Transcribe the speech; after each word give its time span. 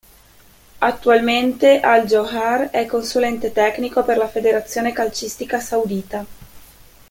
Attualmente 0.79 1.79
Al-Johar 1.79 2.71
è 2.71 2.87
consulente 2.87 3.51
tecnico 3.51 4.03
per 4.03 4.17
la 4.17 4.27
federazione 4.27 4.93
calcistica 4.93 5.59
saudita. 5.59 6.25